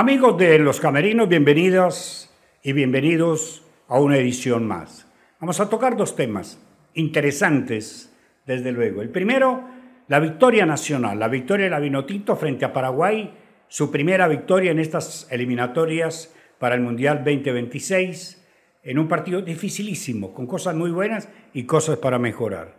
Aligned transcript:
Amigos 0.00 0.38
de 0.38 0.58
Los 0.58 0.80
Camerinos, 0.80 1.28
bienvenidos 1.28 2.30
y 2.62 2.72
bienvenidos 2.72 3.62
a 3.86 4.00
una 4.00 4.16
edición 4.16 4.66
más. 4.66 5.06
Vamos 5.40 5.60
a 5.60 5.68
tocar 5.68 5.94
dos 5.94 6.16
temas 6.16 6.58
interesantes, 6.94 8.10
desde 8.46 8.72
luego. 8.72 9.02
El 9.02 9.10
primero, 9.10 9.62
la 10.08 10.18
victoria 10.18 10.64
nacional, 10.64 11.18
la 11.18 11.28
victoria 11.28 11.64
de 11.64 11.70
la 11.70 11.80
Vinotinto 11.80 12.34
frente 12.34 12.64
a 12.64 12.72
Paraguay, 12.72 13.34
su 13.68 13.90
primera 13.90 14.26
victoria 14.26 14.70
en 14.70 14.78
estas 14.78 15.28
eliminatorias 15.30 16.34
para 16.58 16.76
el 16.76 16.80
Mundial 16.80 17.18
2026, 17.18 18.42
en 18.82 18.98
un 18.98 19.06
partido 19.06 19.42
dificilísimo, 19.42 20.32
con 20.32 20.46
cosas 20.46 20.74
muy 20.74 20.90
buenas 20.90 21.28
y 21.52 21.64
cosas 21.64 21.98
para 21.98 22.18
mejorar. 22.18 22.74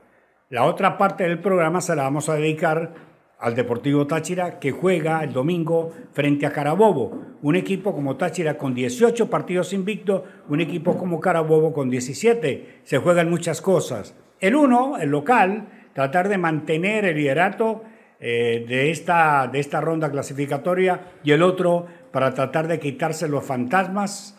La 0.49 0.63
otra 0.63 0.97
parte 0.97 1.25
del 1.25 1.38
programa 1.38 1.81
se 1.81 1.95
la 1.95 2.01
vamos 2.01 2.29
a 2.29 2.33
dedicar 2.33 3.11
al 3.42 3.55
Deportivo 3.55 4.05
Táchira 4.05 4.60
que 4.60 4.71
juega 4.71 5.23
el 5.23 5.34
domingo 5.34 5.91
frente 6.14 6.46
a 6.46 6.52
Carabobo. 6.52 7.38
Un 7.41 7.55
equipo 7.55 7.94
como 7.94 8.16
Táchira 8.16 8.55
con 8.55 8.76
18 8.76 9.30
partidos 9.30 9.73
invictos, 9.73 10.22
un 10.48 10.62
equipo 10.62 10.95
como 10.95 11.20
Carabobo 11.20 11.73
con 11.73 11.90
17. 11.90 12.82
Se 12.84 12.98
juegan 12.99 13.32
muchas 13.32 13.59
cosas. 13.59 14.16
El 14.40 14.55
uno, 14.55 14.98
el 14.99 15.09
local, 15.09 15.68
tratar 15.94 16.30
de 16.30 16.38
mantener 16.38 17.04
el 17.05 17.18
liderato 17.18 17.84
eh, 18.20 18.63
de, 18.68 18.91
esta, 18.91 19.49
de 19.52 19.60
esta 19.60 19.82
ronda 19.82 20.12
clasificatoria 20.12 21.02
y 21.23 21.32
el 21.32 21.41
otro 21.41 21.88
para 22.12 22.35
tratar 22.35 22.68
de 22.68 22.80
quitarse 22.80 23.27
los 23.27 23.44
fantasmas 23.44 24.38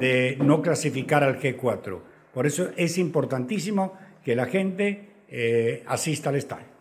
de 0.00 0.38
no 0.42 0.62
clasificar 0.62 1.22
al 1.22 1.38
G4. 1.38 2.00
Por 2.32 2.46
eso 2.46 2.70
es 2.76 2.96
importantísimo 2.96 3.92
que 4.24 4.34
la 4.34 4.46
gente 4.46 5.10
eh, 5.28 5.82
asista 5.86 6.30
al 6.30 6.36
estadio. 6.36 6.77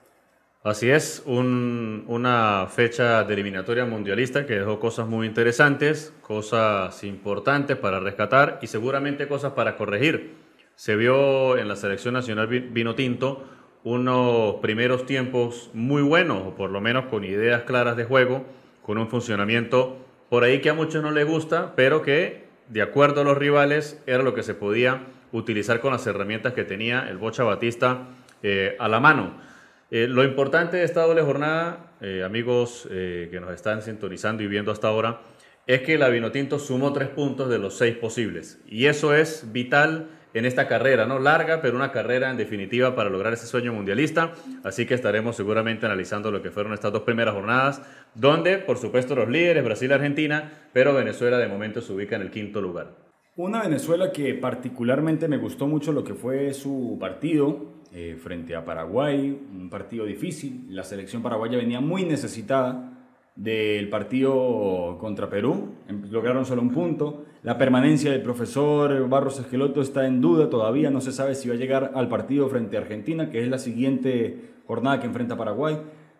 Así 0.67 0.89
es, 0.91 1.23
una 1.25 2.67
fecha 2.69 3.23
de 3.23 3.33
eliminatoria 3.33 3.85
mundialista 3.85 4.45
que 4.45 4.55
dejó 4.55 4.81
cosas 4.81 5.07
muy 5.07 5.25
interesantes, 5.25 6.13
cosas 6.21 7.05
importantes 7.05 7.77
para 7.77 8.01
rescatar 8.01 8.59
y 8.61 8.67
seguramente 8.67 9.29
cosas 9.29 9.53
para 9.53 9.77
corregir. 9.77 10.33
Se 10.75 10.97
vio 10.97 11.57
en 11.57 11.69
la 11.69 11.77
selección 11.77 12.15
nacional 12.15 12.47
vino 12.47 12.95
tinto 12.95 13.45
unos 13.85 14.55
primeros 14.55 15.05
tiempos 15.05 15.69
muy 15.73 16.01
buenos, 16.01 16.47
o 16.47 16.55
por 16.55 16.69
lo 16.69 16.81
menos 16.81 17.05
con 17.05 17.23
ideas 17.23 17.61
claras 17.61 17.95
de 17.95 18.03
juego, 18.03 18.45
con 18.81 18.97
un 18.97 19.07
funcionamiento 19.07 19.95
por 20.27 20.43
ahí 20.43 20.59
que 20.59 20.69
a 20.69 20.73
muchos 20.73 21.01
no 21.01 21.11
les 21.11 21.25
gusta, 21.25 21.75
pero 21.77 22.01
que 22.01 22.43
de 22.67 22.81
acuerdo 22.81 23.21
a 23.21 23.23
los 23.23 23.37
rivales 23.37 24.03
era 24.05 24.21
lo 24.21 24.33
que 24.33 24.43
se 24.43 24.53
podía 24.53 25.07
utilizar 25.31 25.79
con 25.79 25.93
las 25.93 26.05
herramientas 26.07 26.51
que 26.51 26.65
tenía 26.65 27.07
el 27.09 27.15
Bocha 27.15 27.45
Batista 27.45 27.99
eh, 28.43 28.75
a 28.79 28.89
la 28.89 28.99
mano. 28.99 29.47
Eh, 29.89 30.07
lo 30.07 30.25
importante 30.25 30.77
de 30.77 30.83
esta 30.83 31.03
doble 31.03 31.21
jornada, 31.21 31.93
eh, 32.01 32.21
amigos 32.23 32.87
eh, 32.91 33.29
que 33.31 33.39
nos 33.39 33.51
están 33.51 33.81
sintonizando 33.81 34.43
y 34.43 34.47
viendo 34.47 34.71
hasta 34.71 34.89
ahora, 34.89 35.21
es 35.65 35.81
que 35.81 35.97
la 35.97 36.09
Vinotinto 36.09 36.59
sumó 36.59 36.91
tres 36.91 37.07
puntos 37.07 37.49
de 37.49 37.57
los 37.57 37.77
seis 37.77 37.95
posibles. 37.95 38.59
Y 38.67 38.87
eso 38.87 39.13
es 39.13 39.51
vital 39.53 40.09
en 40.33 40.45
esta 40.45 40.67
carrera, 40.67 41.05
¿no? 41.05 41.19
Larga, 41.19 41.61
pero 41.61 41.77
una 41.77 41.93
carrera 41.93 42.29
en 42.29 42.37
definitiva 42.37 42.95
para 42.95 43.09
lograr 43.09 43.31
ese 43.31 43.47
sueño 43.47 43.71
mundialista. 43.71 44.33
Así 44.63 44.85
que 44.85 44.93
estaremos 44.93 45.37
seguramente 45.37 45.85
analizando 45.85 46.31
lo 46.31 46.41
que 46.41 46.51
fueron 46.51 46.73
estas 46.73 46.91
dos 46.91 47.03
primeras 47.03 47.33
jornadas, 47.33 47.81
donde, 48.13 48.57
por 48.57 48.77
supuesto, 48.77 49.15
los 49.15 49.29
líderes, 49.29 49.63
Brasil 49.63 49.89
y 49.89 49.93
Argentina, 49.93 50.51
pero 50.73 50.93
Venezuela 50.93 51.37
de 51.37 51.47
momento 51.47 51.81
se 51.81 51.93
ubica 51.93 52.17
en 52.17 52.23
el 52.23 52.31
quinto 52.31 52.61
lugar. 52.61 53.06
Una 53.37 53.61
Venezuela 53.61 54.11
que 54.11 54.33
particularmente 54.33 55.27
me 55.27 55.37
gustó 55.37 55.67
mucho 55.67 55.91
lo 55.91 56.03
que 56.03 56.15
fue 56.15 56.55
su 56.55 56.97
partido, 56.99 57.67
eh, 57.93 58.17
frente 58.19 58.55
a 58.55 58.65
Paraguay, 58.65 59.29
un 59.55 59.69
partido 59.69 60.05
difícil. 60.05 60.65
La 60.71 60.81
selección 60.81 61.21
paraguaya 61.21 61.55
venía 61.55 61.79
muy 61.79 62.03
necesitada 62.03 62.97
del 63.35 63.89
partido 63.89 64.97
contra 64.99 65.29
Perú, 65.29 65.75
em, 65.87 66.09
lograron 66.09 66.47
solo 66.47 66.63
un 66.63 66.71
punto. 66.71 67.25
La 67.43 67.59
permanencia 67.59 68.09
del 68.09 68.23
profesor 68.23 69.07
Barros 69.07 69.39
Esqueloto 69.39 69.81
está 69.81 70.07
en 70.07 70.19
duda 70.19 70.49
todavía, 70.49 70.89
no 70.89 70.99
se 70.99 71.11
sabe 71.11 71.35
si 71.35 71.47
va 71.47 71.53
a 71.53 71.59
llegar 71.59 71.91
al 71.93 72.09
partido 72.09 72.49
frente 72.49 72.75
a 72.75 72.79
Argentina, 72.79 73.29
que 73.29 73.43
es 73.43 73.47
la 73.47 73.59
siguiente 73.59 74.55
jornada 74.65 74.99
que 74.99 75.05
enfrenta 75.05 75.37
Paraguay. 75.37 75.77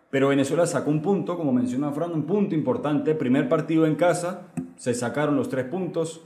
Pero 0.08 0.28
Venezuela 0.28 0.68
sacó 0.68 0.92
un 0.92 1.02
punto, 1.02 1.36
como 1.36 1.52
menciona 1.52 1.90
Fran, 1.90 2.12
un 2.12 2.26
punto 2.26 2.54
importante. 2.54 3.16
Primer 3.16 3.48
partido 3.48 3.86
en 3.86 3.96
casa, 3.96 4.52
se 4.76 4.94
sacaron 4.94 5.34
los 5.34 5.48
tres 5.48 5.64
puntos. 5.64 6.24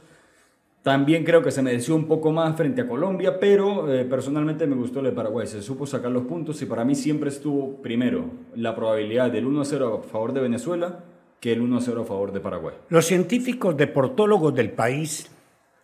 También 0.82 1.24
creo 1.24 1.42
que 1.42 1.52
se 1.52 1.62
mereció 1.62 1.94
un 1.94 2.06
poco 2.06 2.32
más 2.32 2.56
frente 2.56 2.80
a 2.80 2.88
Colombia, 2.88 3.38
pero 3.38 3.92
eh, 3.92 4.04
personalmente 4.04 4.66
me 4.66 4.74
gustó 4.74 4.98
el 4.98 5.06
de 5.06 5.12
Paraguay. 5.12 5.46
Se 5.46 5.62
supo 5.62 5.86
sacar 5.86 6.10
los 6.10 6.24
puntos 6.24 6.60
y 6.60 6.66
para 6.66 6.84
mí 6.84 6.96
siempre 6.96 7.28
estuvo 7.28 7.80
primero 7.80 8.24
la 8.56 8.74
probabilidad 8.74 9.30
del 9.30 9.46
1-0 9.46 10.00
a 10.00 10.02
favor 10.02 10.32
de 10.32 10.40
Venezuela 10.40 11.04
que 11.38 11.52
el 11.52 11.62
1-0 11.62 12.02
a 12.02 12.04
favor 12.04 12.32
de 12.32 12.40
Paraguay. 12.40 12.74
Los 12.88 13.06
científicos 13.06 13.76
deportólogos 13.76 14.54
del 14.54 14.72
país 14.72 15.30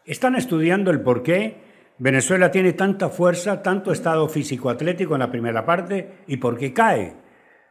están 0.04 0.34
estudiando 0.34 0.90
el 0.90 1.00
por 1.00 1.22
qué 1.22 1.56
Venezuela 1.98 2.50
tiene 2.50 2.72
tanta 2.72 3.08
fuerza, 3.08 3.62
tanto 3.62 3.92
estado 3.92 4.28
físico-atlético 4.28 5.14
en 5.14 5.20
la 5.20 5.30
primera 5.30 5.64
parte 5.64 6.10
y 6.26 6.38
por 6.38 6.56
qué 6.56 6.72
cae. 6.72 7.14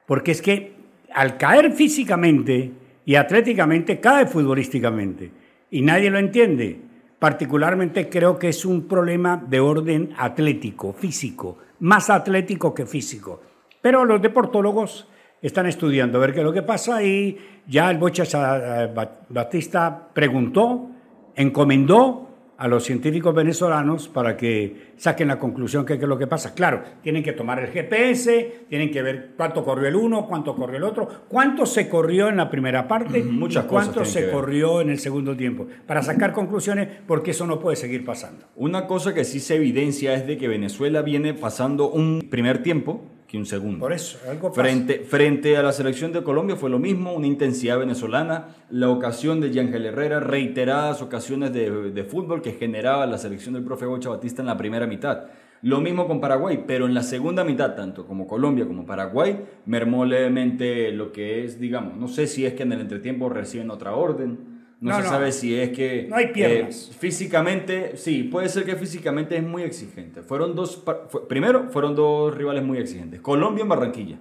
Porque 0.06 0.32
es 0.32 0.42
que 0.42 0.76
al 1.14 1.38
caer 1.38 1.72
físicamente 1.72 2.72
y 3.08 3.16
atléticamente, 3.16 4.02
cae 4.02 4.26
futbolísticamente. 4.26 5.32
Y 5.72 5.82
nadie 5.82 6.10
lo 6.10 6.20
entiende. 6.20 6.87
Particularmente 7.20 8.10
creo 8.10 8.38
que 8.38 8.50
es 8.50 8.66
un 8.66 8.88
problema 8.88 9.44
de 9.48 9.60
orden 9.60 10.14
atlético, 10.18 10.94
físico, 10.94 11.58
más 11.80 12.10
atlético 12.10 12.74
que 12.74 12.86
físico. 12.86 13.42
Pero 13.82 14.06
los 14.06 14.22
deportólogos 14.22 15.08
están 15.42 15.66
estudiando 15.66 16.18
a 16.18 16.22
ver 16.22 16.34
qué 16.34 16.40
es 16.40 16.46
lo 16.46 16.54
que 16.54 16.64
pasa 16.64 17.04
y 17.04 17.38
ya 17.68 17.90
el 17.90 17.98
Bocha 17.98 18.24
eh, 18.24 18.94
Batista 19.30 20.10
preguntó, 20.14 20.90
encomendó 21.36 22.27
a 22.58 22.68
los 22.68 22.84
científicos 22.84 23.34
venezolanos 23.36 24.08
para 24.08 24.36
que 24.36 24.94
saquen 24.98 25.28
la 25.28 25.38
conclusión 25.38 25.86
que 25.86 25.94
es 25.94 26.02
lo 26.02 26.18
que 26.18 26.28
pasa. 26.28 26.54
Claro, 26.56 26.82
tienen 27.02 27.24
que 27.24 27.34
tomar 27.34 27.60
el 27.60 27.68
GPS, 27.68 28.66
tienen 28.68 28.92
que 28.92 29.02
ver 29.02 29.34
cuánto 29.38 29.64
corrió 29.64 29.88
el 29.88 29.96
uno, 29.96 30.26
cuánto 30.28 30.56
corrió 30.56 30.78
el 30.78 30.84
otro, 30.84 31.08
cuánto 31.28 31.66
se 31.66 31.88
corrió 31.88 32.30
en 32.30 32.38
la 32.38 32.50
primera 32.50 32.88
parte 32.88 33.24
Muchas 33.24 33.66
y 33.66 33.68
cuánto 33.68 34.06
se 34.06 34.32
corrió 34.32 34.82
en 34.82 34.90
el 34.90 35.00
segundo 35.00 35.36
tiempo, 35.36 35.68
para 35.86 36.02
sacar 36.02 36.34
conclusiones 36.34 36.88
porque 37.06 37.32
eso 37.32 37.46
no 37.46 37.60
puede 37.60 37.76
seguir 37.76 38.04
pasando. 38.04 38.46
Una 38.56 38.88
cosa 38.88 39.14
que 39.14 39.24
sí 39.24 39.40
se 39.40 39.56
evidencia 39.56 40.14
es 40.16 40.26
de 40.26 40.38
que 40.38 40.48
Venezuela 40.48 41.02
viene 41.02 41.34
pasando 41.34 41.90
un 41.90 42.28
primer 42.30 42.64
tiempo 42.64 43.04
que 43.28 43.38
un 43.38 43.46
segundo. 43.46 43.80
Por 43.80 43.92
eso, 43.92 44.18
algo 44.30 44.54
frente, 44.54 45.00
frente 45.00 45.58
a 45.58 45.64
la 45.64 45.74
selección 45.74 46.14
de 46.14 46.24
Colombia 46.24 46.56
fue 46.56 46.70
lo 46.70 46.80
mismo, 46.80 47.14
una 47.14 47.28
intensidad 47.28 47.78
venezolana, 47.78 48.56
la 48.70 48.90
ocasión 48.90 49.42
de 49.42 49.52
Yangel 49.52 49.86
Herrera, 49.86 50.22
reiteradas 50.22 51.02
ocasiones 51.02 51.52
de, 51.52 51.92
de, 51.92 52.04
fútbol 52.06 52.42
que 52.42 52.54
generaba 52.54 53.06
la 53.06 53.18
selección 53.18 53.56
del 53.56 53.64
profe 53.66 53.86
Bocha 53.86 54.10
Batista 54.10 54.42
en 54.42 54.48
la 54.48 54.56
primera 54.56 54.88
mitad. 54.88 55.26
Lo 55.62 55.82
mismo 55.82 56.08
con 56.08 56.22
Paraguay, 56.22 56.64
pero 56.66 56.86
en 56.86 56.94
la 56.94 57.04
segunda 57.04 57.44
mitad, 57.44 57.76
tanto 57.76 58.06
como 58.06 58.28
Colombia 58.28 58.66
como 58.66 58.86
Paraguay, 58.86 59.44
mermó 59.66 60.06
levemente 60.06 60.92
lo 60.92 61.12
que 61.12 61.44
es, 61.44 61.60
digamos, 61.60 61.98
no 61.98 62.08
sé 62.08 62.28
si 62.28 62.46
es 62.46 62.54
que 62.54 62.64
en 62.64 62.72
el 62.72 62.82
entretiempo 62.82 63.28
reciben 63.28 63.72
otra 63.72 63.96
orden, 63.96 64.57
no, 64.80 64.96
se 64.96 65.04
sabe 65.08 65.32
si 65.32 65.56
es 65.56 65.72
que... 65.72 66.08
No 66.10 66.16
hay 66.16 66.28
piernas. 66.28 66.90
Eh, 66.90 66.94
físicamente, 66.94 67.98
sí, 67.98 68.24
puede 68.24 68.48
ser 68.50 68.64
que 68.64 68.76
físicamente 68.76 69.36
es 69.36 69.44
muy 69.44 69.64
exigente. 69.64 70.22
Fueron 70.22 70.56
dos... 70.56 70.84
primero, 71.28 71.70
fueron 71.70 71.96
dos 71.96 72.36
rivales 72.36 72.64
muy 72.64 72.78
exigentes. 72.78 73.22
Colombia 73.22 73.64
en 73.64 73.70
Barranquilla. 73.70 74.20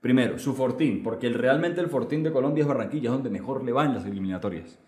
Primero, 0.00 0.38
su 0.38 0.54
fortín, 0.54 1.02
porque 1.02 1.26
el, 1.26 1.34
realmente 1.34 1.80
el 1.80 1.88
fortín 1.88 2.22
de 2.22 2.30
Colombia 2.30 2.62
es 2.62 2.68
Barranquilla, 2.68 3.08
es 3.08 3.12
donde 3.12 3.30
mejor 3.30 3.64
le 3.64 3.72
van 3.72 3.94
las 3.94 4.06
eliminatorias. 4.06 4.78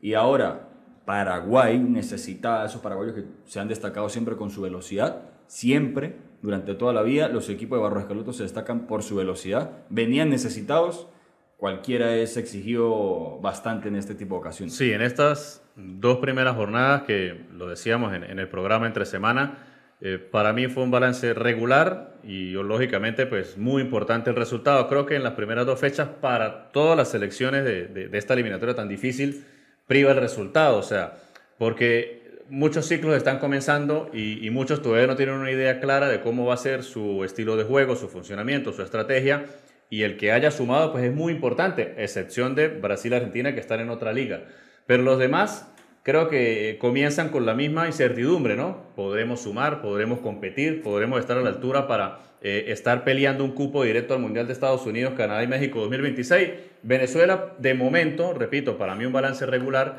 Y 0.00 0.14
ahora, 0.14 0.68
Paraguay 1.04 1.78
necesita 1.78 2.62
a 2.62 2.66
esos 2.66 2.80
paraguayos 2.80 3.14
que 3.14 3.24
se 3.44 3.60
han 3.60 3.68
destacado 3.68 4.08
siempre 4.08 4.36
con 4.36 4.50
su 4.50 4.62
velocidad. 4.62 5.22
Siempre, 5.46 6.16
durante 6.42 6.74
toda 6.74 6.92
la 6.92 7.02
vida, 7.02 7.28
los 7.28 7.48
equipos 7.48 7.78
de 7.78 7.82
Barro 7.82 8.00
Escaloto 8.00 8.32
se 8.32 8.42
destacan 8.42 8.86
por 8.88 9.04
su 9.04 9.14
velocidad. 9.14 9.84
Venían 9.90 10.30
necesitados 10.30 11.08
cualquiera 11.56 12.14
es 12.16 12.36
exigido 12.36 13.38
bastante 13.40 13.88
en 13.88 13.96
este 13.96 14.14
tipo 14.14 14.34
de 14.34 14.40
ocasiones. 14.40 14.74
Sí, 14.74 14.92
en 14.92 15.02
estas 15.02 15.62
dos 15.74 16.18
primeras 16.18 16.56
jornadas 16.56 17.02
que 17.02 17.46
lo 17.52 17.68
decíamos 17.68 18.14
en, 18.14 18.38
el 18.38 18.48
programa 18.48 18.86
entre 18.86 19.06
semana, 19.06 19.66
eh, 20.00 20.18
para 20.18 20.52
mí 20.52 20.66
fue 20.68 20.82
un 20.82 20.90
balance 20.90 21.32
regular 21.32 22.16
y 22.22 22.52
lógicamente 22.52 23.26
pues 23.26 23.56
muy 23.56 23.82
importante 23.82 24.30
el 24.30 24.36
resultado. 24.36 24.88
Creo 24.88 25.06
que 25.06 25.16
en 25.16 25.22
las 25.22 25.32
primeras 25.32 25.64
dos 25.66 25.80
fechas 25.80 26.08
para 26.20 26.70
todas 26.72 26.96
las 26.96 27.10
selecciones 27.10 27.64
de, 27.64 28.10
esta 28.12 28.34
eliminatoria 28.34 28.74
tan 28.74 28.88
difícil 28.88 29.44
priva 29.86 30.10
el 30.10 30.18
resultado, 30.18 30.78
o 30.78 30.82
sea, 30.82 31.16
porque 31.58 32.42
muchos 32.50 32.86
ciclos 32.86 33.16
están 33.16 33.38
comenzando 33.38 34.10
y, 34.12 34.44
y 34.46 34.50
muchos 34.50 34.82
todavía 34.82 35.06
no 35.06 35.16
tienen 35.16 35.36
una 35.36 35.50
idea 35.50 35.80
clara 35.80 36.08
de 36.08 36.20
cómo 36.20 36.44
va 36.44 36.54
a 36.54 36.58
ser 36.58 36.82
su 36.82 37.24
estilo 37.24 37.56
de 37.56 37.64
juego, 37.64 37.96
su 37.96 38.08
funcionamiento, 38.08 38.72
su 38.72 38.82
estrategia 38.82 39.46
y 39.90 40.02
el 40.02 40.16
que 40.16 40.32
haya 40.32 40.50
sumado 40.50 40.92
pues 40.92 41.04
es 41.04 41.14
muy 41.14 41.32
importante, 41.32 41.94
excepción 41.98 42.54
de 42.54 42.68
Brasil 42.68 43.14
Argentina 43.14 43.54
que 43.54 43.60
están 43.60 43.80
en 43.80 43.90
otra 43.90 44.12
liga. 44.12 44.44
Pero 44.86 45.02
los 45.02 45.18
demás 45.18 45.72
creo 46.02 46.28
que 46.28 46.78
comienzan 46.80 47.30
con 47.30 47.46
la 47.46 47.54
misma 47.54 47.86
incertidumbre, 47.86 48.56
¿no? 48.56 48.84
Podremos 48.94 49.40
sumar, 49.42 49.82
podremos 49.82 50.20
competir, 50.20 50.82
podremos 50.82 51.18
estar 51.18 51.36
a 51.36 51.40
la 51.40 51.48
altura 51.48 51.88
para 51.88 52.20
eh, 52.42 52.66
estar 52.68 53.02
peleando 53.02 53.42
un 53.42 53.52
cupo 53.52 53.82
directo 53.82 54.14
al 54.14 54.20
Mundial 54.20 54.46
de 54.46 54.52
Estados 54.52 54.86
Unidos, 54.86 55.14
Canadá 55.16 55.42
y 55.42 55.48
México 55.48 55.80
2026. 55.80 56.50
Venezuela, 56.84 57.54
de 57.58 57.74
momento, 57.74 58.34
repito, 58.34 58.78
para 58.78 58.94
mí 58.94 59.04
un 59.04 59.12
balance 59.12 59.44
regular, 59.46 59.98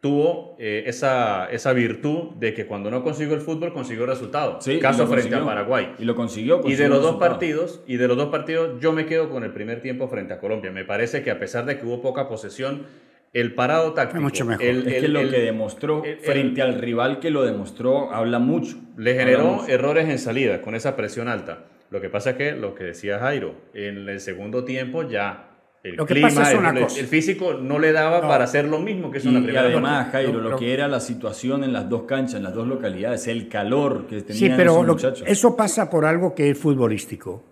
tuvo 0.00 0.54
eh, 0.58 0.84
esa, 0.86 1.46
esa 1.50 1.72
virtud 1.72 2.34
de 2.38 2.54
que 2.54 2.66
cuando 2.66 2.90
no 2.90 3.02
consiguió 3.02 3.34
el 3.34 3.40
fútbol 3.40 3.72
consiguió 3.72 4.06
resultados. 4.06 4.64
Sí, 4.64 4.78
Caso 4.78 5.04
y 5.04 5.06
frente 5.06 5.34
a. 5.34 5.44
Paraguay. 5.44 5.94
Y 5.98 6.04
lo 6.04 6.14
consiguió. 6.14 6.58
Y 6.58 6.60
consiguió 6.62 6.84
de 6.84 6.88
los 6.90 6.98
dos 7.02 7.06
resultado. 7.12 7.30
partidos, 7.32 7.80
y 7.86 7.96
de 7.96 8.08
los 8.08 8.16
dos 8.16 8.28
partidos, 8.28 8.80
yo 8.80 8.92
me 8.92 9.06
quedo 9.06 9.28
con 9.30 9.42
el 9.44 9.52
primer 9.52 9.82
tiempo 9.82 10.08
frente 10.08 10.34
a 10.34 10.38
Colombia. 10.38 10.70
Me 10.70 10.84
parece 10.84 11.22
que 11.22 11.30
a 11.30 11.38
pesar 11.38 11.66
de 11.66 11.78
que 11.78 11.86
hubo 11.86 12.00
poca 12.00 12.28
posesión, 12.28 12.86
el 13.34 13.54
parado 13.54 13.92
táctico, 13.92 14.22
mucho 14.22 14.44
mejor. 14.44 14.64
el- 14.64 14.86
Es 14.88 14.94
el- 14.94 15.00
que 15.02 15.08
lo 15.08 15.20
el- 15.20 15.30
que 15.30 15.40
demostró 15.40 16.02
el- 16.04 16.10
el- 16.12 16.18
frente 16.20 16.62
al 16.62 16.74
rival 16.74 17.18
que 17.18 17.30
lo 17.30 17.42
demostró 17.44 18.12
habla 18.12 18.38
mucho. 18.38 18.76
le 18.96 19.14
generó 19.14 19.44
mucho. 19.44 19.66
errores 19.68 20.08
en 20.08 20.18
salida 20.18 20.62
con 20.62 20.74
esa 20.74 20.96
presión 20.96 21.28
alta. 21.28 21.64
Lo 21.90 22.00
que 22.00 22.08
pasa 22.08 22.30
es 22.30 22.36
que, 22.36 22.52
lo 22.52 22.74
que 22.74 22.84
decía 22.84 23.18
Jairo, 23.18 23.54
en 23.74 24.08
el 24.08 24.20
segundo 24.20 24.64
tiempo 24.64 25.08
ya 25.08 25.50
el 25.90 25.96
Lo 25.96 26.06
que 26.06 26.14
clima, 26.14 26.28
pasa 26.28 26.52
es 26.52 26.58
una 26.58 26.70
el, 26.70 26.80
cosa. 26.84 27.00
el 27.00 27.06
físico 27.06 27.54
no 27.54 27.78
le 27.78 27.92
daba 27.92 28.20
No. 28.22 28.28
para 28.28 28.44
hacer 28.44 28.66
lo 28.66 28.78
mismo 28.78 29.10
que 29.10 29.18
Y, 29.18 29.26
en 29.28 29.34
la 29.34 29.40
y 29.40 29.42
primera 29.42 29.66
además, 29.66 30.04
parte. 30.04 30.10
Jairo, 30.12 30.32
Lo- 30.34 30.40
lo, 30.42 30.50
lo- 30.50 30.56
que 30.58 30.72
era 30.72 30.88
la 30.88 31.00
situación 31.00 31.64
en 31.64 31.72
las 31.72 31.88
dos 31.88 32.02
canchas, 32.02 32.34
en 32.36 32.42
las 32.44 32.54
dos 32.54 32.66
localidades, 32.66 33.26
el 33.28 33.48
calor 33.48 34.06
que 34.06 34.22
tenían 34.22 34.38
Sí, 34.38 34.52
pero 34.56 34.72
esos 34.72 34.86
lo- 34.86 34.92
muchachos. 34.94 35.24
eso 35.26 35.56
pasa 35.56 35.88
por 35.90 36.04
algo 36.04 36.34
que 36.34 36.50
es 36.50 36.58
futbolístico. 36.58 37.44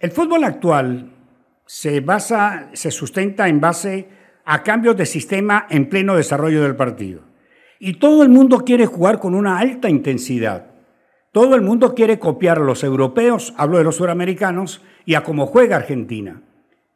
El 0.00 0.10
fútbol 0.10 0.44
actual 0.44 1.10
se 1.64 2.00
basa, 2.00 2.68
se 2.74 2.90
sustenta 2.90 3.48
en 3.48 3.60
base 3.60 4.08
a 4.44 4.62
cambios 4.62 4.96
de 4.96 5.06
sistema 5.06 5.66
en 5.70 5.88
pleno 5.88 6.14
desarrollo 6.16 6.62
del 6.62 6.76
partido. 6.76 7.22
Y 7.78 7.94
todo 7.94 8.22
el 8.22 8.28
mundo 8.28 8.64
quiere 8.64 8.86
jugar 8.86 9.18
con 9.18 9.34
una 9.34 9.58
alta 9.58 9.88
intensidad. 9.90 10.66
Todo 11.32 11.54
el 11.54 11.60
mundo 11.62 11.94
quiere 11.94 12.18
copiar 12.18 12.58
a 12.58 12.62
los 12.64 12.82
europeos, 12.84 13.52
hablo 13.58 13.76
de 13.78 13.84
los 13.84 13.96
suramericanos, 13.96 14.82
y 15.04 15.14
a 15.14 15.22
cómo 15.22 15.46
juega 15.46 15.76
Argentina. 15.76 16.40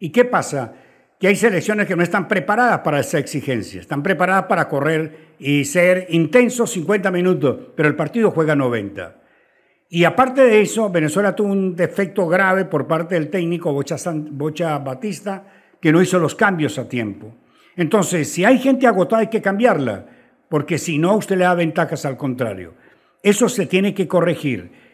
¿Y 0.01 0.11
qué 0.11 0.25
pasa? 0.25 0.73
Que 1.21 1.29
hay 1.29 1.37
selecciones 1.37 1.87
que 1.87 1.95
no 1.95 2.03
están 2.03 2.27
preparadas 2.27 2.81
para 2.81 2.99
esa 2.99 3.19
exigencia, 3.19 3.83
están 3.83 4.03
preparadas 4.03 4.47
para 4.47 4.67
correr 4.69 5.35
y 5.39 5.67
ser 5.67 6.07
intensos 6.09 6.71
50 6.73 7.11
minutos, 7.11 7.59
pero 7.77 7.89
el 7.89 7.95
partido 7.95 8.31
juega 8.31 8.57
90. 8.57 9.19
Y 9.91 10.05
aparte 10.05 10.43
de 10.43 10.63
eso, 10.63 10.89
Venezuela 10.89 11.37
tuvo 11.37 11.53
un 11.53 11.77
defecto 11.77 12.27
grave 12.27 12.65
por 12.65 12.87
parte 12.87 13.17
del 13.17 13.29
técnico 13.29 13.73
Bocha, 13.73 14.79
Batista, 14.79 15.45
que 15.79 15.93
no 15.93 16.01
hizo 16.01 16.19
los 16.19 16.35
cambios 16.35 16.79
a 16.79 16.89
tiempo. 16.89 17.35
Entonces, 17.77 18.33
si 18.33 18.45
hay 18.45 18.59
gente 18.59 18.87
agotada, 18.87 19.21
hay 19.21 19.29
que 19.29 19.43
cambiarla, 19.43 20.07
porque 20.49 20.79
si 20.79 20.97
no, 20.97 21.17
usted 21.17 21.37
le 21.37 21.45
da 21.45 21.55
ventajas 21.55 22.07
al 22.07 22.17
contrario. 22.17 22.75
Eso 23.23 23.49
se 23.51 23.67
tiene 23.67 23.93
que 23.93 24.09
corregir. 24.09 24.90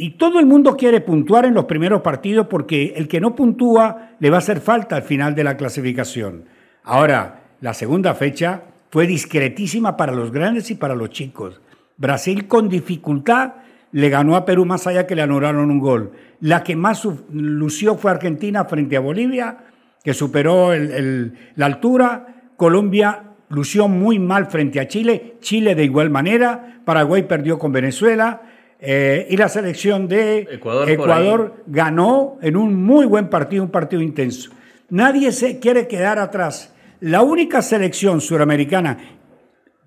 Y 0.00 0.10
todo 0.10 0.38
el 0.38 0.46
mundo 0.46 0.76
quiere 0.76 1.00
puntuar 1.00 1.44
en 1.44 1.54
los 1.54 1.64
primeros 1.64 2.02
partidos 2.02 2.46
porque 2.46 2.94
el 2.96 3.08
que 3.08 3.20
no 3.20 3.34
puntúa 3.34 4.12
le 4.20 4.30
va 4.30 4.36
a 4.36 4.38
hacer 4.38 4.60
falta 4.60 4.94
al 4.94 5.02
final 5.02 5.34
de 5.34 5.42
la 5.42 5.56
clasificación. 5.56 6.44
Ahora, 6.84 7.42
la 7.60 7.74
segunda 7.74 8.14
fecha 8.14 8.62
fue 8.92 9.08
discretísima 9.08 9.96
para 9.96 10.12
los 10.12 10.30
grandes 10.30 10.70
y 10.70 10.76
para 10.76 10.94
los 10.94 11.10
chicos. 11.10 11.60
Brasil 11.96 12.46
con 12.46 12.68
dificultad 12.68 13.54
le 13.90 14.08
ganó 14.08 14.36
a 14.36 14.44
Perú 14.44 14.64
más 14.64 14.86
allá 14.86 15.04
que 15.04 15.16
le 15.16 15.22
anularon 15.22 15.68
un 15.68 15.80
gol. 15.80 16.12
La 16.40 16.62
que 16.62 16.76
más 16.76 17.04
lució 17.32 17.96
fue 17.96 18.12
Argentina 18.12 18.66
frente 18.66 18.96
a 18.96 19.00
Bolivia, 19.00 19.58
que 20.04 20.14
superó 20.14 20.72
el- 20.74 21.32
la 21.56 21.66
altura. 21.66 22.50
Colombia 22.56 23.24
lució 23.48 23.88
muy 23.88 24.20
mal 24.20 24.46
frente 24.46 24.78
a 24.78 24.86
Chile, 24.86 25.38
Chile 25.40 25.74
de 25.74 25.82
igual 25.82 26.08
manera, 26.10 26.82
Paraguay 26.84 27.24
perdió 27.24 27.58
con 27.58 27.72
Venezuela 27.72 28.42
eh, 28.80 29.26
y 29.28 29.36
la 29.36 29.48
selección 29.48 30.06
de 30.06 30.46
Ecuador 30.50 31.64
ganó 31.66 32.38
en 32.40 32.56
un 32.56 32.74
muy 32.74 33.06
buen 33.06 33.28
partido, 33.28 33.64
un 33.64 33.70
partido 33.70 34.02
intenso. 34.02 34.50
Nadie 34.90 35.32
se 35.32 35.58
quiere 35.58 35.88
quedar 35.88 36.18
atrás. 36.18 36.74
La 37.00 37.22
única 37.22 37.60
selección 37.62 38.20
suramericana, 38.20 38.98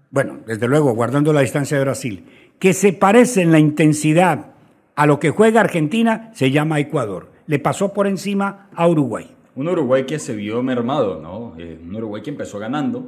bueno, 0.09 0.39
desde 0.45 0.67
luego 0.67 0.93
guardando 0.93 1.31
la 1.31 1.41
distancia 1.41 1.77
de 1.77 1.83
Brasil, 1.83 2.25
que 2.59 2.73
se 2.73 2.93
parece 2.93 3.41
en 3.41 3.51
la 3.51 3.59
intensidad 3.59 4.47
a 4.95 5.05
lo 5.05 5.19
que 5.19 5.31
juega 5.31 5.61
Argentina, 5.61 6.29
se 6.33 6.51
llama 6.51 6.79
Ecuador. 6.79 7.31
Le 7.47 7.59
pasó 7.59 7.93
por 7.93 8.07
encima 8.07 8.69
a 8.75 8.87
Uruguay. 8.87 9.31
Un 9.55 9.67
Uruguay 9.67 10.05
que 10.05 10.19
se 10.19 10.35
vio 10.35 10.61
mermado, 10.63 11.19
¿no? 11.21 11.55
Eh, 11.57 11.79
un 11.81 11.95
Uruguay 11.95 12.21
que 12.21 12.29
empezó 12.29 12.59
ganando 12.59 13.05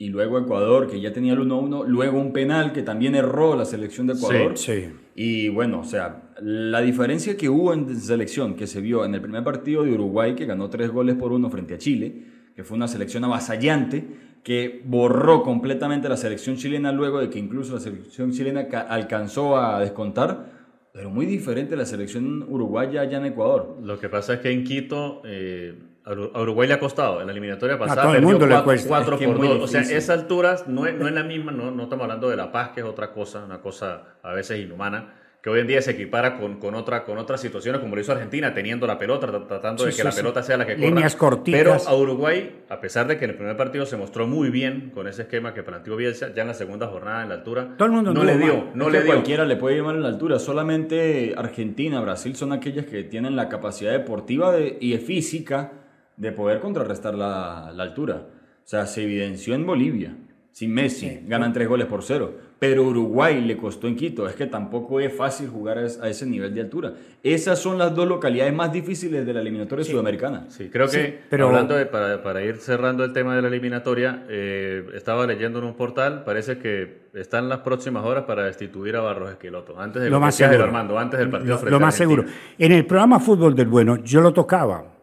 y 0.00 0.08
luego 0.10 0.38
Ecuador 0.38 0.88
que 0.88 1.00
ya 1.00 1.12
tenía 1.12 1.32
el 1.32 1.40
1-1, 1.40 1.86
luego 1.86 2.20
un 2.20 2.32
penal 2.32 2.72
que 2.72 2.82
también 2.82 3.14
erró 3.16 3.56
la 3.56 3.64
selección 3.64 4.06
de 4.06 4.12
Ecuador. 4.14 4.56
Sí. 4.56 4.90
Y 5.16 5.48
bueno, 5.48 5.80
o 5.80 5.84
sea, 5.84 6.30
la 6.40 6.80
diferencia 6.80 7.36
que 7.36 7.48
hubo 7.48 7.74
en 7.74 7.94
selección 7.98 8.54
que 8.54 8.68
se 8.68 8.80
vio 8.80 9.04
en 9.04 9.14
el 9.14 9.20
primer 9.20 9.42
partido 9.42 9.82
de 9.82 9.92
Uruguay, 9.92 10.34
que 10.36 10.46
ganó 10.46 10.70
tres 10.70 10.90
goles 10.90 11.16
por 11.16 11.32
uno 11.32 11.50
frente 11.50 11.74
a 11.74 11.78
Chile, 11.78 12.22
que 12.54 12.62
fue 12.62 12.76
una 12.76 12.86
selección 12.86 13.24
avasallante, 13.24 14.06
que 14.44 14.82
borró 14.86 15.42
completamente 15.42 16.08
la 16.08 16.16
selección 16.16 16.56
chilena 16.56 16.92
luego 16.92 17.18
de 17.18 17.28
que 17.28 17.40
incluso 17.40 17.74
la 17.74 17.80
selección 17.80 18.30
chilena 18.30 18.68
ca- 18.68 18.82
alcanzó 18.82 19.56
a 19.58 19.80
descontar, 19.80 20.52
pero 20.92 21.10
muy 21.10 21.26
diferente 21.26 21.74
la 21.76 21.84
selección 21.84 22.44
uruguaya 22.48 23.00
allá 23.00 23.18
en 23.18 23.26
Ecuador. 23.26 23.78
Lo 23.82 23.98
que 23.98 24.08
pasa 24.08 24.34
es 24.34 24.40
que 24.40 24.50
en 24.52 24.62
Quito 24.64 25.22
eh, 25.24 25.74
a 26.08 26.12
Uru- 26.12 26.30
a 26.34 26.40
Uruguay 26.42 26.66
le 26.68 26.74
ha 26.74 26.80
costado. 26.80 27.20
En 27.20 27.26
la 27.26 27.32
eliminatoria 27.32 27.78
pasada 27.78 28.02
todo 28.02 28.12
el 28.12 28.16
perdió 28.18 28.28
mundo 28.30 28.46
le 28.46 28.52
cuatro, 28.52 28.64
cuesta. 28.64 28.88
cuatro 28.88 29.14
Es 29.14 29.20
que 29.20 29.26
por 29.26 29.38
muy 29.38 29.48
dos. 29.48 29.60
O 29.62 29.66
sea, 29.66 29.80
difícil. 29.80 29.98
esa 29.98 30.12
altura 30.14 30.56
no 30.66 30.86
es, 30.86 30.94
no 30.94 31.06
es 31.06 31.14
la 31.14 31.22
misma, 31.22 31.52
no, 31.52 31.70
no 31.70 31.82
estamos 31.84 32.02
hablando 32.04 32.28
de 32.30 32.36
La 32.36 32.50
Paz, 32.50 32.70
que 32.74 32.80
es 32.80 32.86
otra 32.86 33.12
cosa, 33.12 33.44
una 33.44 33.60
cosa 33.60 34.16
a 34.22 34.32
veces 34.32 34.58
inhumana, 34.60 35.14
que 35.40 35.50
hoy 35.50 35.60
en 35.60 35.68
día 35.68 35.80
se 35.80 35.92
equipara 35.92 36.36
con, 36.36 36.58
con, 36.58 36.74
otra, 36.74 37.04
con 37.04 37.16
otras 37.16 37.40
situaciones, 37.40 37.80
como 37.80 37.94
lo 37.94 38.00
hizo 38.00 38.10
Argentina, 38.10 38.52
teniendo 38.52 38.88
la 38.88 38.98
pelota, 38.98 39.28
tra- 39.28 39.46
tratando 39.46 39.84
de 39.84 39.90
que 39.90 39.96
sí, 39.96 40.02
la 40.02 40.10
sí. 40.10 40.16
pelota 40.18 40.42
sea 40.42 40.56
la 40.56 40.66
que 40.66 40.74
corra. 40.74 40.86
Líneas 40.88 41.14
corticas. 41.14 41.60
Pero 41.60 41.76
a 41.86 41.94
Uruguay, 41.96 42.64
a 42.68 42.80
pesar 42.80 43.06
de 43.06 43.16
que 43.18 43.24
en 43.24 43.30
el 43.30 43.36
primer 43.36 43.56
partido 43.56 43.86
se 43.86 43.96
mostró 43.96 44.26
muy 44.26 44.50
bien 44.50 44.90
con 44.92 45.06
ese 45.06 45.22
esquema 45.22 45.54
que 45.54 45.62
planteó 45.62 45.94
Bielsa, 45.94 46.34
ya 46.34 46.42
en 46.42 46.48
la 46.48 46.54
segunda 46.54 46.88
jornada, 46.88 47.22
en 47.22 47.28
la 47.28 47.36
altura, 47.36 47.68
Todo 47.78 47.86
el 47.86 47.92
mundo 47.92 48.12
no 48.12 48.24
le 48.24 48.36
dio, 48.36 48.56
mal. 48.56 48.70
no 48.74 48.86
Es 48.88 48.92
le 48.94 48.98
dio. 49.02 49.12
cualquiera 49.12 49.44
le 49.44 49.54
puede 49.56 49.76
llevar 49.76 49.94
en 49.94 50.02
la 50.02 50.08
altura. 50.08 50.40
Solamente 50.40 51.34
Argentina, 51.36 52.00
Brasil 52.00 52.34
son 52.34 52.52
aquellas 52.52 52.86
que 52.86 53.04
tienen 53.04 53.36
la 53.36 53.48
capacidad 53.48 53.92
deportiva 53.92 54.50
de- 54.52 54.76
y 54.80 54.96
física 54.98 55.70
de 56.18 56.32
poder 56.32 56.60
contrarrestar 56.60 57.14
la, 57.14 57.72
la 57.74 57.82
altura. 57.82 58.26
O 58.64 58.68
sea, 58.68 58.84
se 58.86 59.04
evidenció 59.04 59.54
en 59.54 59.64
Bolivia. 59.66 60.14
Sin 60.50 60.74
Messi, 60.74 61.20
ganan 61.26 61.52
tres 61.52 61.68
goles 61.68 61.86
por 61.86 62.02
cero. 62.02 62.34
Pero 62.58 62.82
Uruguay 62.82 63.40
le 63.40 63.56
costó 63.56 63.86
en 63.86 63.94
Quito. 63.94 64.28
Es 64.28 64.34
que 64.34 64.46
tampoco 64.46 64.98
es 64.98 65.12
fácil 65.14 65.48
jugar 65.48 65.78
a 65.78 65.86
es- 65.86 66.00
a 66.00 66.08
ese 66.08 66.26
nivel 66.26 66.52
de 66.52 66.62
altura. 66.62 66.94
Esas 67.22 67.60
son 67.60 67.78
las 67.78 67.94
dos 67.94 68.08
localidades 68.08 68.52
más 68.52 68.72
difíciles 68.72 69.24
de 69.24 69.32
la 69.32 69.40
eliminatoria 69.40 69.84
sudamericana. 69.84 70.46
Sí, 70.48 70.68
creo 70.68 70.86
que 70.86 70.92
Sí, 71.06 71.14
pero- 71.30 71.46
hablando 71.46 71.76
de, 71.76 71.86
para, 71.86 72.24
para 72.24 72.42
ir 72.42 72.56
cerrando 72.56 73.04
el 73.04 73.12
tema 73.12 73.36
de 73.36 73.42
la 73.42 73.46
eliminatoria, 73.48 74.24
eh, 74.28 74.84
estaba 74.94 75.24
leyendo 75.28 75.60
en 75.60 75.66
un 75.66 75.74
portal, 75.74 76.24
parece 76.24 76.58
que 76.58 77.02
están 77.14 77.48
las 77.48 77.60
próximas 77.60 78.04
horas 78.04 78.24
para 78.24 78.44
destituir 78.46 78.96
a 78.96 79.00
Barros 79.00 79.30
Esqueloto, 79.30 79.78
antes 79.78 80.02
de 80.02 80.08
Lo 80.10 80.16
lo, 80.16 80.20
más 80.20 80.34
seguro. 80.34 80.64
Armando, 80.64 80.98
antes 80.98 81.20
del 81.20 81.30
partido 81.30 81.52
Lo, 81.54 81.58
frente 81.58 81.70
lo 81.70 81.76
a 81.76 81.80
más 81.80 81.94
Argentina. 82.00 82.22
seguro. 82.26 82.38
En 82.58 82.72
el 82.72 82.84
programa 82.84 83.20
Fútbol 83.20 83.54
del 83.54 83.68
Bueno, 83.68 83.96
yo 84.02 84.20
lo 84.20 84.32
tocaba. 84.32 84.97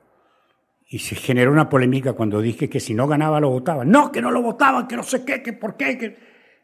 Y 0.88 1.00
se 1.00 1.16
generó 1.16 1.52
una 1.52 1.68
polémica 1.70 2.14
cuando 2.14 2.42
dije 2.42 2.70
que 2.70 2.80
si 2.80 2.94
no 2.94 3.08
ganaba 3.08 3.40
lo 3.40 3.50
votaban. 3.50 3.90
No, 3.90 4.12
que 4.12 4.22
no 4.22 4.32
lo 4.32 4.42
votaban, 4.42 4.88
que 4.88 4.96
no 4.96 5.04
sé 5.04 5.26
qué, 5.26 5.42
que 5.42 5.54
por 5.54 5.76
qué. 5.78 5.98
Que... 5.98 6.18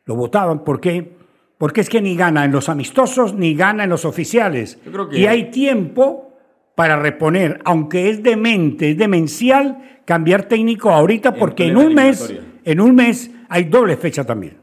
Lo 0.05 0.15
votaban, 0.15 0.63
¿por 0.63 0.79
qué? 0.79 1.15
Porque 1.57 1.81
es 1.81 1.89
que 1.89 2.01
ni 2.01 2.15
gana 2.15 2.45
en 2.45 2.51
los 2.51 2.69
amistosos 2.69 3.33
ni 3.33 3.55
gana 3.55 3.83
en 3.83 3.89
los 3.89 4.05
oficiales. 4.05 4.79
Yo 4.85 4.91
creo 4.91 5.09
que- 5.09 5.19
Y 5.19 5.25
hay 5.25 5.49
tiempo 5.51 6.35
para 6.75 6.97
reponer, 6.99 7.61
aunque 7.65 8.09
es 8.09 8.23
demente, 8.23 8.91
es 8.91 8.97
demencial 8.97 10.01
cambiar 10.05 10.43
técnico 10.47 10.89
ahorita 10.91 11.33
porque 11.35 11.65
en 11.67 11.77
un 11.77 11.93
mes, 11.93 12.33
en 12.63 12.79
un 12.79 12.95
mes 12.95 13.31
hay 13.49 13.65
doble 13.65 13.97
fecha 13.97 14.23
también. 14.23 14.57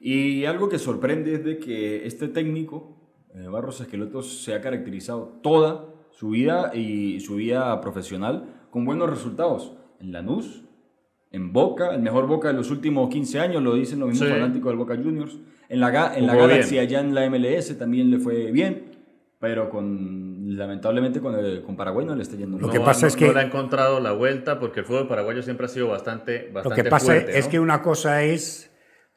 Y 0.00 0.44
algo 0.44 0.68
que 0.68 0.78
sorprende 0.78 1.34
es 1.34 1.44
de 1.44 1.58
que 1.58 2.06
este 2.06 2.28
técnico, 2.28 2.96
eh, 3.34 3.46
Barros 3.48 3.80
Esqueloto, 3.80 4.22
se 4.22 4.54
ha 4.54 4.60
caracterizado 4.60 5.38
toda 5.42 5.86
su 6.10 6.30
vida 6.30 6.72
y 6.74 7.20
su 7.20 7.36
vida 7.36 7.80
profesional 7.80 8.63
con 8.74 8.84
buenos 8.84 9.08
resultados. 9.08 9.72
En 10.00 10.10
Lanús, 10.10 10.64
en 11.30 11.52
Boca, 11.52 11.94
el 11.94 12.02
mejor 12.02 12.26
Boca 12.26 12.48
de 12.48 12.54
los 12.54 12.72
últimos 12.72 13.08
15 13.08 13.38
años, 13.38 13.62
lo 13.62 13.72
dicen 13.76 14.00
los 14.00 14.08
mismos 14.08 14.28
Sí. 14.28 14.34
fanáticos 14.34 14.68
del 14.72 14.76
Boca 14.78 14.96
Juniors. 14.96 15.38
En 15.68 15.78
la, 15.78 15.92
Ga- 15.92 16.16
en 16.16 16.26
la 16.26 16.34
Galaxy, 16.34 16.72
bien. 16.72 16.82
allá 16.84 17.00
en 17.00 17.14
la 17.14 17.24
MLS, 17.30 17.78
también 17.78 18.10
le 18.10 18.18
fue 18.18 18.50
bien, 18.50 18.96
pero 19.38 19.70
con, 19.70 20.56
lamentablemente 20.56 21.20
con, 21.20 21.36
el- 21.38 21.62
con 21.62 21.76
Paraguay 21.76 22.04
no 22.04 22.16
le 22.16 22.22
está 22.24 22.36
yendo 22.36 22.58
Lo 22.58 22.68
que 22.68 22.80
No, 22.80 22.84
pasa 22.84 23.02
no- 23.02 23.06
es 23.06 23.16
que- 23.16 23.28
no 23.28 23.32
le 23.34 23.38
ha 23.40 23.44
encontrado 23.44 24.00
la 24.00 24.10
vuelta 24.10 24.58
porque 24.58 24.80
el 24.80 24.86
fútbol 24.86 25.06
paraguayo 25.06 25.40
siempre 25.42 25.66
ha 25.66 25.68
sido 25.68 25.86
bastante, 25.86 26.50
Lo 26.52 26.68
que 26.70 26.82
pasa 26.82 27.06
fuerte, 27.12 27.38
es 27.38 27.44
¿no? 27.44 27.50
que 27.52 27.60
una 27.60 27.80
cosa 27.80 28.24
es 28.24 28.72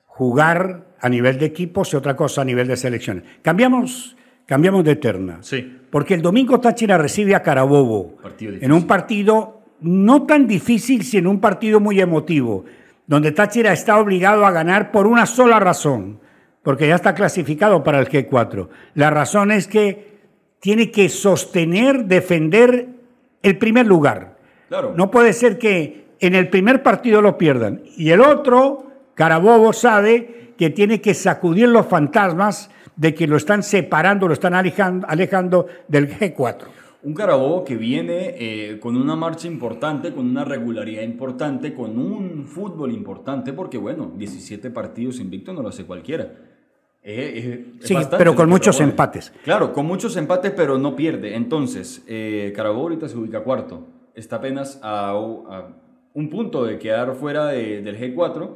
jugar 0.06 0.96
a 1.02 1.10
nivel 1.10 1.40
de 1.40 1.48
equipos 1.48 1.92
y 1.94 1.96
otra 1.96 2.16
cosa 2.16 2.42
a 2.42 2.46
nivel 2.46 2.68
de 2.68 2.78
selecciones. 2.78 3.24
Cambiamos, 3.42 4.16
cambiamos 4.48 4.84
de 4.84 4.96
terna. 4.96 5.38
Sí. 5.42 5.78
Porque 5.92 6.16
el 6.16 6.24
domingo 6.24 6.60
Táchira 6.60 6.98
recibe 6.98 7.36
a 7.36 7.44
Carabobo 7.44 8.16
en 8.40 8.72
un 8.72 8.88
partido 8.88 9.62
no 9.82 10.26
tan 10.26 10.48
difícil, 10.48 11.04
sino 11.04 11.30
un 11.30 11.40
partido 11.40 11.80
muy 11.80 12.02
emotivo. 12.02 12.66
donde 13.06 13.32
Táchira 13.32 13.72
está 13.72 13.98
obligado 14.00 14.46
a 14.46 14.52
ganar 14.52 14.92
por 14.92 15.08
una 15.08 15.26
sola 15.26 15.62
razón, 15.62 16.20
porque 16.62 16.90
ya 16.90 16.96
está 16.96 17.16
clasificado 17.16 17.82
para 17.82 18.00
el 18.00 18.10
G4. 18.10 18.68
La 18.96 19.10
razón 19.10 19.50
es 19.50 19.66
que 19.66 20.18
tiene 20.60 20.92
que 20.92 21.08
sostener, 21.08 22.04
defender 22.04 22.90
el 23.44 23.58
primer 23.58 23.88
lugar. 23.88 24.36
Claro. 24.68 24.94
No 24.98 25.10
puede 25.10 25.32
ser 25.32 25.58
que 25.58 26.08
en 26.20 26.36
el 26.36 26.50
primer 26.50 26.84
partido 26.84 27.22
lo 27.22 27.38
pierdan 27.38 27.82
y 27.96 28.10
el 28.10 28.20
otro, 28.20 28.92
Carabobo, 29.14 29.72
sabe 29.72 30.52
que 30.58 30.70
tiene 30.70 31.00
que 31.00 31.14
sacudir 31.14 31.70
los 31.70 31.86
fantasmas 31.86 32.70
de 32.98 33.14
que 33.16 33.26
lo 33.28 33.38
están 33.38 33.64
separando, 33.64 34.28
lo 34.28 34.34
están 34.34 34.54
alejando, 34.54 35.08
alejando 35.10 35.68
del 35.88 36.10
G4. 36.10 36.66
Un 37.04 37.14
Carabobo 37.14 37.64
que 37.64 37.76
viene 37.78 38.36
eh, 38.38 38.80
con 38.82 38.98
una 38.98 39.16
marcha 39.16 39.48
importante, 39.48 40.12
con 40.12 40.26
una 40.26 40.44
regularidad 40.44 41.04
importante, 41.04 41.74
con 41.74 41.98
un 41.98 42.46
fútbol 42.46 42.92
importante, 42.92 43.54
porque 43.54 43.78
bueno, 43.78 44.12
17 44.18 44.72
partidos 44.72 45.20
invicto 45.20 45.54
no 45.54 45.62
lo 45.62 45.70
hace 45.70 45.86
cualquiera. 45.86 46.24
Eh, 47.04 47.34
eh, 47.36 47.66
Sí, 47.82 47.96
pero 48.18 48.36
con 48.36 48.50
muchos 48.50 48.82
empates. 48.82 49.32
Claro, 49.44 49.72
con 49.72 49.86
muchos 49.86 50.18
empates, 50.18 50.52
pero 50.52 50.78
no 50.78 50.96
pierde. 50.96 51.36
Entonces, 51.36 52.04
Carabobo 52.56 52.82
ahorita 52.82 53.08
se 53.08 53.16
ubica 53.18 53.42
cuarto. 53.42 53.88
Está 54.16 54.38
apenas 54.38 54.80
a, 54.84 55.12
a 55.12 55.68
un 56.14 56.30
punto 56.30 56.66
de 56.66 56.80
quedar 56.80 57.14
fuera 57.16 57.46
de- 57.48 57.82
del 57.84 57.98
G4 57.98 58.50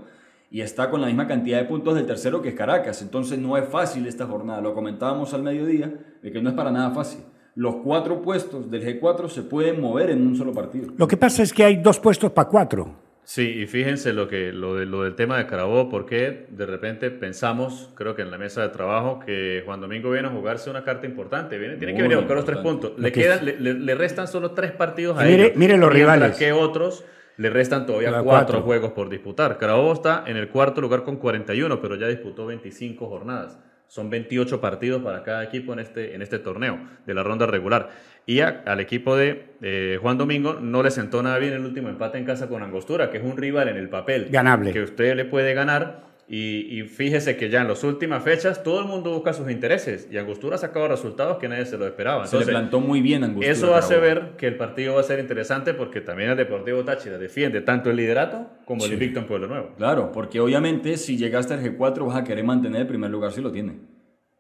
y 0.51 0.62
está 0.62 0.89
con 0.89 1.01
la 1.01 1.08
misma 1.08 1.27
cantidad 1.27 1.58
de 1.60 1.65
puntos 1.65 1.96
del 1.96 2.05
tercero 2.05 2.41
que 2.41 2.50
es 2.50 2.55
Caracas. 2.55 3.01
Entonces 3.01 3.39
no 3.39 3.58
es 3.58 3.65
fácil 3.70 4.05
esta 4.05 4.25
jornada. 4.27 4.62
Lo 4.62 4.74
comentábamos 4.75 5.34
al 5.34 5.41
mediodía 5.43 5.91
de 6.22 6.31
que 6.31 6.41
no 6.41 6.50
es 6.50 6.55
para 6.55 6.72
nada 6.72 6.91
fácil. 6.91 7.22
Los 7.55 7.77
cuatro 7.77 8.22
puestos 8.22 8.70
del 8.70 8.84
G4 9.01 9.29
se 9.29 9.41
pueden 9.43 9.81
mover 9.81 10.10
en 10.10 10.27
un 10.27 10.36
solo 10.36 10.53
partido. 10.53 10.93
Lo 10.98 11.08
que 11.08 11.17
pasa 11.17 11.41
es 11.41 11.51
que 11.53 11.63
hay 11.63 11.77
dos 11.77 12.00
puestos 12.00 12.31
para 12.31 12.48
cuatro. 12.50 12.96
Sí, 13.24 13.43
y 13.62 13.67
fíjense 13.67 14.12
lo, 14.13 14.27
que, 14.27 14.51
lo, 14.51 14.75
de- 14.75 14.86
lo 14.86 15.03
del 15.03 15.15
tema 15.15 15.38
de 15.38 15.46
Carabobo, 15.46 15.89
porque 15.89 16.48
de 16.50 16.65
repente 16.65 17.12
pensamos, 17.12 17.89
creo 17.96 18.15
que 18.15 18.24
en 18.24 18.31
la 18.31 18.38
mesa 18.38 18.62
de 18.62 18.70
trabajo, 18.70 19.20
que 19.25 19.62
Juan 19.65 19.79
Domingo 19.79 20.10
viene 20.12 20.27
a 20.27 20.31
jugarse 20.31 20.70
una 20.70 20.84
carta 20.84 21.05
importante. 21.05 21.58
Viene, 21.58 21.75
tiene 21.77 21.93
que 21.96 22.01
venir 22.01 22.17
a 22.17 22.20
buscar 22.22 22.36
los 22.38 22.46
tres 22.46 22.58
puntos. 22.58 22.93
Le, 22.98 23.12
quedan, 23.12 23.46
le, 23.46 23.58
le- 23.74 23.96
restan 23.96 24.27
solo 24.27 24.51
tres 24.51 24.72
partidos 24.72 25.17
a 25.17 25.24
Mire- 25.24 25.46
ellos, 25.46 25.58
mire 25.58 25.77
los 25.77 25.93
rivales. 25.93 26.36
que 26.36 26.51
otros 26.51 27.05
le 27.41 27.50
restan 27.50 27.86
todavía 27.86 28.10
Cuatro. 28.10 28.25
cuatro 28.25 28.62
juegos 28.62 28.91
por 28.91 29.10
disputar. 29.10 29.57
Carabobo 29.57 29.93
está 29.93 30.24
en 30.27 30.38
el 30.38 30.50
cuarto 30.50 30.79
lugar 30.81 31.03
con 31.03 31.17
41, 31.17 31.81
pero 31.81 31.95
ya 31.95 32.07
disputó 32.07 32.45
25 32.45 33.07
jornadas. 33.07 33.57
Son 33.88 34.10
28 34.10 34.62
partidos 34.62 35.01
para 35.01 35.21
cada 35.24 35.43
equipo 35.43 35.74
en 35.74 35.79
este, 35.79 36.15
en 36.15 36.21
este 36.21 36.39
torneo 36.39 36.79
de 37.05 37.13
la 37.13 37.24
ronda 37.24 37.45
regular. 37.45 37.89
Y 38.25 38.39
a- 38.39 38.63
al 38.65 38.79
equipo 38.79 39.17
de 39.17 39.55
eh, 39.62 39.98
Juan 40.01 40.17
Domingo 40.17 40.53
no 40.62 40.81
le 40.83 40.91
sentó 40.91 41.21
nada 41.24 41.38
bien 41.39 41.53
el 41.53 41.65
último 41.65 41.89
empate 41.89 42.17
en 42.17 42.24
casa 42.25 42.48
con 42.48 42.63
Angostura, 42.63 43.10
que 43.10 43.17
es 43.17 43.24
un 43.24 43.36
rival 43.36 43.67
en 43.67 43.75
el 43.77 43.89
papel. 43.89 44.27
Ganable. 44.31 44.71
Que 44.71 44.81
usted 44.83 45.15
le 45.15 45.25
puede 45.25 45.53
ganar. 45.53 46.11
Y, 46.33 46.79
y 46.79 46.83
fíjese 46.83 47.35
que 47.35 47.50
ya 47.50 47.59
en 47.59 47.67
las 47.67 47.83
últimas 47.83 48.23
fechas 48.23 48.63
todo 48.63 48.79
el 48.79 48.85
mundo 48.88 49.11
busca 49.11 49.33
sus 49.33 49.51
intereses. 49.51 50.07
Y 50.09 50.17
Angostura 50.17 50.55
ha 50.55 50.59
sacado 50.59 50.88
resultados 50.88 51.39
que 51.39 51.50
nadie 51.50 51.65
se 51.65 51.77
lo 51.77 51.85
esperaba. 51.85 52.25
Se 52.25 52.38
le 52.38 52.43
Entonces, 52.43 52.53
plantó 52.57 52.79
muy 52.79 53.01
bien 53.01 53.25
Angostura. 53.25 53.51
eso 53.51 53.75
hace 53.75 53.97
ver 53.97 54.38
que 54.38 54.47
el 54.47 54.55
partido 54.55 54.93
va 54.95 55.01
a 55.01 55.03
ser 55.03 55.19
interesante 55.19 55.73
porque 55.73 56.00
también 56.00 56.29
el 56.29 56.38
Deportivo 56.38 56.85
Táchira 56.85 57.17
defiende 57.17 57.59
tanto 57.59 57.89
el 57.89 57.97
liderato 57.97 58.47
como 58.63 58.85
el 58.85 58.93
invicto 58.93 59.19
en 59.19 59.25
Pueblo 59.27 59.47
Nuevo. 59.50 59.71
Claro, 59.75 60.13
porque 60.13 60.39
obviamente 60.39 60.95
si 60.95 61.17
llegaste 61.17 61.53
al 61.53 61.61
G4 61.63 62.07
vas 62.07 62.15
a 62.15 62.23
querer 62.23 62.45
mantener 62.45 62.81
el 62.83 62.88
primer 62.88 63.11
lugar 63.11 63.33
si 63.33 63.41
lo 63.41 63.51
tiene. 63.51 63.79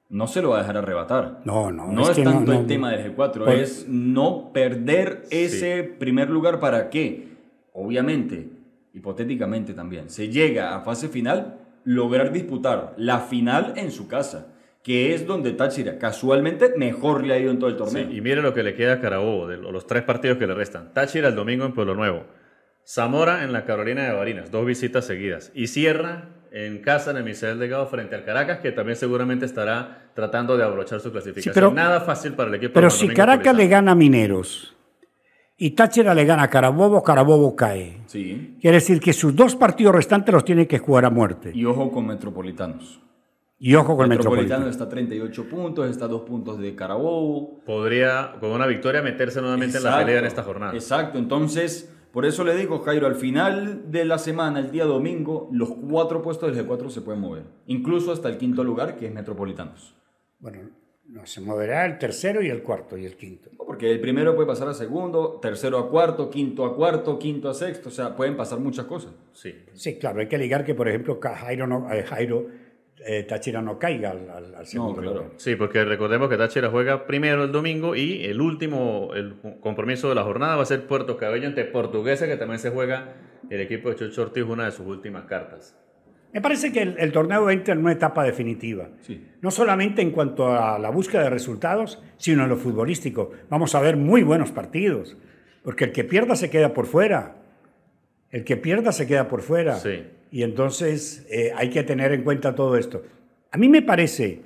No 0.07 0.27
se 0.27 0.41
lo 0.41 0.51
va 0.51 0.57
a 0.57 0.59
dejar 0.61 0.77
arrebatar. 0.77 1.39
No, 1.43 1.71
no, 1.73 1.91
No 1.91 2.03
es 2.03 2.09
es, 2.11 2.15
que 2.15 2.23
no, 2.23 2.31
tanto 2.31 2.53
no, 2.53 2.59
el 2.61 2.67
tema 2.67 2.91
del 2.91 3.13
G4, 3.15 3.33
Por- 3.45 3.49
es 3.49 3.85
no 3.89 4.51
perder 4.53 5.23
ese 5.29 5.83
primer 5.83 6.29
lugar 6.29 6.61
para 6.61 6.89
que, 6.89 7.27
obviamente, 7.73 8.47
hipotéticamente 8.93 9.73
también, 9.73 10.09
se 10.09 10.29
llega 10.29 10.75
a 10.75 10.81
fase 10.81 11.07
final, 11.09 11.57
lograr 11.83 12.31
disputar 12.31 12.93
la 12.97 13.19
final 13.19 13.73
en 13.75 13.91
su 13.91 14.07
casa, 14.07 14.47
que 14.83 15.13
es 15.13 15.27
donde 15.27 15.51
Táchira 15.53 15.97
casualmente 15.99 16.73
mejor 16.77 17.23
le 17.25 17.33
ha 17.33 17.39
ido 17.39 17.51
en 17.51 17.59
todo 17.59 17.69
el 17.69 17.75
Sí, 17.75 17.79
torneo. 17.83 18.11
y 18.11 18.21
mire 18.21 18.41
lo 18.41 18.53
que 18.53 18.63
le 18.63 18.73
queda 18.75 18.93
a 18.93 18.99
Carabobo, 18.99 19.47
de 19.47 19.57
los 19.57 19.85
tres 19.87 20.03
partidos 20.03 20.37
que 20.37 20.47
le 20.47 20.53
restan. 20.55 20.93
Táchira 20.93 21.27
el 21.29 21.35
domingo 21.35 21.65
en 21.65 21.73
Pueblo 21.73 21.93
Nuevo. 21.95 22.25
Zamora 22.85 23.43
en 23.43 23.53
la 23.53 23.65
Carolina 23.65 24.03
de 24.05 24.13
Barinas, 24.13 24.49
dos 24.51 24.65
visitas 24.65 25.05
seguidas. 25.05 25.51
Y 25.53 25.67
cierra 25.67 26.29
en 26.51 26.79
casa 26.81 27.11
en 27.11 27.17
el 27.17 27.23
Misael 27.23 27.59
Delgado 27.59 27.85
frente 27.87 28.15
al 28.15 28.25
Caracas, 28.25 28.59
que 28.59 28.71
también 28.71 28.95
seguramente 28.97 29.45
estará 29.45 30.09
tratando 30.15 30.57
de 30.57 30.63
abrochar 30.63 30.99
su 30.99 31.11
clasificación. 31.11 31.53
pero- 31.53 31.71
Nada 31.71 32.01
fácil 32.01 32.33
para 32.33 32.49
el 32.49 32.55
equipo. 32.55 32.73
Pero 32.73 32.89
si 32.89 33.07
Caracas 33.07 33.55
le 33.55 33.67
gana 33.67 33.91
a 33.91 33.95
Mineros 33.95 34.75
y 35.61 35.71
Táchira 35.71 36.15
le 36.15 36.25
gana 36.25 36.41
a 36.41 36.47
Carabobo, 36.49 37.03
Carabobo 37.03 37.55
cae. 37.55 38.01
Sí. 38.07 38.57
Quiere 38.59 38.77
decir 38.77 38.99
que 38.99 39.13
sus 39.13 39.35
dos 39.35 39.55
partidos 39.55 39.93
restantes 39.93 40.33
los 40.33 40.43
tiene 40.43 40.65
que 40.65 40.79
jugar 40.79 41.05
a 41.05 41.11
muerte. 41.11 41.51
Y 41.53 41.65
ojo 41.65 41.91
con 41.91 42.07
Metropolitanos. 42.07 42.99
Y 43.59 43.75
ojo 43.75 43.95
con 43.95 44.09
Metropolitano 44.09 44.65
Metropolitano. 44.65 44.71
está 44.71 44.85
a 44.85 44.89
38 44.89 45.49
puntos, 45.49 45.87
está 45.87 46.05
a 46.05 46.07
2 46.07 46.21
puntos 46.23 46.57
de 46.57 46.73
Carabobo. 46.73 47.59
Podría, 47.63 48.33
con 48.39 48.49
una 48.49 48.65
victoria, 48.65 49.03
meterse 49.03 49.39
nuevamente 49.39 49.77
en 49.77 49.83
la 49.83 49.99
pelea 49.99 50.17
en 50.17 50.25
esta 50.25 50.41
jornada. 50.41 50.73
Exacto, 50.73 51.19
entonces, 51.19 51.93
por 52.11 52.25
eso 52.25 52.43
le 52.43 52.55
digo, 52.55 52.79
Jairo, 52.79 53.05
al 53.05 53.15
final 53.15 53.91
de 53.91 54.05
la 54.05 54.17
semana, 54.17 54.57
el 54.57 54.71
día 54.71 54.85
domingo, 54.85 55.47
los 55.51 55.69
cuatro 55.69 56.23
puestos 56.23 56.55
del 56.55 56.67
G4 56.67 56.89
se 56.89 57.01
pueden 57.01 57.21
mover. 57.21 57.43
Incluso 57.67 58.11
hasta 58.11 58.29
el 58.29 58.39
quinto 58.39 58.63
lugar, 58.63 58.95
que 58.97 59.05
es 59.05 59.13
Metropolitanos. 59.13 59.93
Bueno, 60.39 60.57
no, 61.07 61.25
se 61.25 61.41
moverá 61.41 61.85
el 61.85 61.97
tercero 61.97 62.41
y 62.41 62.49
el 62.49 62.63
cuarto 62.63 62.97
y 62.97 63.05
el 63.05 63.17
quinto. 63.17 63.49
Porque 63.57 63.91
el 63.91 63.99
primero 63.99 64.33
puede 64.35 64.47
pasar 64.47 64.67
a 64.69 64.73
segundo, 64.73 65.39
tercero 65.41 65.77
a 65.77 65.89
cuarto, 65.89 66.29
quinto 66.29 66.65
a 66.65 66.75
cuarto, 66.75 67.19
quinto 67.19 67.49
a 67.49 67.53
sexto, 67.53 67.89
o 67.89 67.91
sea, 67.91 68.15
pueden 68.15 68.37
pasar 68.37 68.59
muchas 68.59 68.85
cosas. 68.85 69.11
Sí. 69.33 69.53
Sí, 69.73 69.97
claro, 69.97 70.19
hay 70.21 70.27
que 70.27 70.37
ligar 70.37 70.63
que, 70.63 70.73
por 70.75 70.87
ejemplo, 70.87 71.19
Jairo, 71.21 71.67
no, 71.67 71.91
eh, 71.91 72.03
Jairo 72.03 72.47
eh, 73.05 73.23
Táchira 73.23 73.61
no 73.61 73.79
caiga 73.79 74.11
al, 74.11 74.29
al- 74.29 74.55
al 74.55 74.65
segundo 74.67 75.01
claro. 75.01 75.15
lugar. 75.17 75.31
Sí, 75.37 75.55
porque 75.55 75.83
recordemos 75.83 76.29
que 76.29 76.37
Táchira 76.37 76.69
juega 76.69 77.05
primero 77.07 77.43
el 77.43 77.51
domingo 77.51 77.95
y 77.95 78.23
el 78.25 78.39
último 78.39 79.09
el 79.15 79.35
compromiso 79.59 80.07
de 80.09 80.15
la 80.15 80.23
jornada 80.23 80.55
va 80.55 80.63
a 80.63 80.67
ser 80.67 80.85
Puerto 80.87 81.17
Cabello 81.17 81.47
ante 81.47 81.65
Portuguesa, 81.65 82.27
que 82.27 82.37
también 82.37 82.59
se 82.59 82.69
juega 82.69 83.15
el 83.49 83.59
equipo 83.59 83.89
de 83.89 83.95
Chocho 83.95 84.21
Ortiz, 84.21 84.43
una 84.43 84.65
de 84.65 84.71
sus 84.71 84.85
últimas 84.85 85.25
cartas. 85.25 85.75
Me 86.33 86.41
parece 86.41 86.71
que 86.71 86.81
el, 86.81 86.95
el 86.97 87.11
torneo 87.11 87.49
entra 87.49 87.73
en 87.73 87.81
una 87.81 87.91
etapa 87.91 88.23
definitiva. 88.23 88.89
Sí. 89.01 89.21
No 89.41 89.51
solamente 89.51 90.01
en 90.01 90.11
cuanto 90.11 90.47
a 90.47 90.79
la 90.79 90.89
búsqueda 90.89 91.23
de 91.23 91.29
resultados, 91.29 92.01
sino 92.17 92.43
en 92.43 92.49
lo 92.49 92.57
futbolístico. 92.57 93.31
Vamos 93.49 93.75
a 93.75 93.81
ver 93.81 93.97
muy 93.97 94.23
buenos 94.23 94.51
partidos, 94.51 95.17
porque 95.63 95.85
el 95.85 95.91
que 95.91 96.03
pierda 96.03 96.35
se 96.35 96.49
queda 96.49 96.73
por 96.73 96.85
fuera. 96.85 97.35
El 98.29 98.45
que 98.45 98.55
pierda 98.55 98.93
se 98.93 99.07
queda 99.07 99.27
por 99.27 99.41
fuera. 99.41 99.75
Sí. 99.75 100.03
Y 100.31 100.43
entonces 100.43 101.27
eh, 101.29 101.51
hay 101.55 101.69
que 101.69 101.83
tener 101.83 102.13
en 102.13 102.23
cuenta 102.23 102.55
todo 102.55 102.77
esto. 102.77 103.03
A 103.51 103.57
mí 103.57 103.67
me 103.67 103.81
parece, 103.81 104.39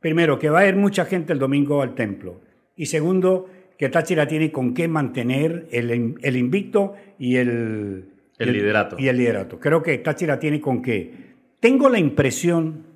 primero, 0.00 0.38
que 0.38 0.50
va 0.50 0.60
a 0.60 0.68
ir 0.68 0.76
mucha 0.76 1.06
gente 1.06 1.32
el 1.32 1.38
domingo 1.38 1.80
al 1.80 1.94
templo. 1.94 2.42
Y 2.76 2.86
segundo, 2.86 3.48
que 3.78 3.88
Táchira 3.88 4.26
tiene 4.28 4.52
con 4.52 4.74
qué 4.74 4.88
mantener 4.88 5.66
el 5.70 6.36
invicto 6.36 6.94
y 7.18 7.36
el, 7.36 8.11
El 8.42 8.52
liderato. 8.52 8.96
Y 8.98 9.08
el 9.08 9.16
liderato. 9.16 9.58
Creo 9.58 9.82
que 9.82 9.98
Táchira 9.98 10.38
tiene 10.38 10.60
con 10.60 10.82
qué. 10.82 11.32
Tengo 11.60 11.88
la 11.88 11.98
impresión, 11.98 12.86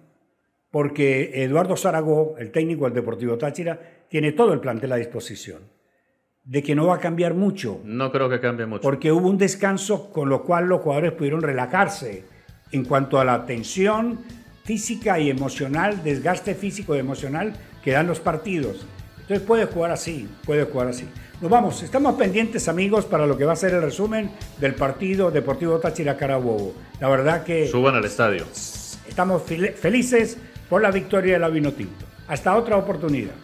porque 0.71 1.43
Eduardo 1.45 1.77
Zarago, 1.77 2.37
el 2.39 2.51
técnico 2.51 2.85
del 2.85 2.95
Deportivo 2.95 3.39
Táchira, 3.39 3.79
tiene 4.09 4.33
todo 4.33 4.53
el 4.53 4.61
plantel 4.61 4.93
a 4.93 4.97
disposición, 4.97 5.63
de 6.45 6.63
que 6.63 6.75
no 6.75 6.87
va 6.87 6.97
a 6.97 7.01
cambiar 7.01 7.35
mucho 7.35 7.81
No 7.85 8.13
creo 8.13 8.29
que 8.29 8.41
cambie 8.41 8.67
mucho. 8.67 8.83
porque 8.83 9.11
hubo 9.11 9.29
un 9.29 9.39
descanso 9.39 10.13
con 10.13 10.29
lo 10.29 10.45
cual 10.45 10.67
los 10.67 10.81
jugadores 10.81 11.13
pudieron 11.13 11.43
relajarse 11.43 12.25
en 12.73 12.85
cuanto 12.85 13.19
a 13.19 13.25
la 13.25 13.47
tensión 13.47 14.21
física 14.65 15.19
y 15.21 15.31
emocional, 15.31 16.03
desgaste 16.03 16.55
físico 16.55 16.95
y 16.97 16.99
emocional 16.99 17.55
que 17.83 17.93
dan 17.93 18.07
los 18.09 18.21
partidos. 18.21 18.87
Entonces 19.21 19.47
puede 19.47 19.67
jugar 19.67 19.93
así, 19.93 20.29
puede 20.45 20.65
jugar 20.65 20.89
así. 20.89 21.07
Nos 21.41 21.51
vamos, 21.51 21.83
estamos 21.83 22.15
pendientes 22.15 22.67
amigos 22.69 23.05
para 23.05 23.27
lo 23.27 23.37
que 23.37 23.45
va 23.45 23.53
a 23.53 23.57
ser 23.57 23.75
el 23.75 23.83
resumen 23.83 24.31
del 24.59 24.75
partido 24.75 25.31
Deportivo 25.31 25.79
Táchira 25.79 26.17
Carabobo. 26.17 26.73
La 26.99 27.09
verdad 27.09 27.45
que 27.45 27.67
Suban 27.69 27.95
al 27.95 28.05
estadio. 28.07 28.45
estamos 29.07 29.43
fel- 29.43 29.75
felices 29.75 30.39
por 30.71 30.81
la 30.81 30.91
victoria 30.91 31.35
de 31.35 31.39
la 31.41 31.49
Vinotinto. 31.49 32.07
Hasta 32.29 32.57
otra 32.57 32.77
oportunidad. 32.79 33.35